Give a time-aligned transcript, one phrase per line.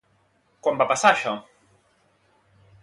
[0.67, 1.37] Quan va passar, això?